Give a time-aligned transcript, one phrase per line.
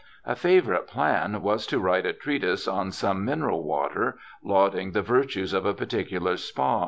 [0.25, 5.53] A favourite plan was to write a treatise on some mineral water, lauding the virtues
[5.53, 6.79] of a particular spa.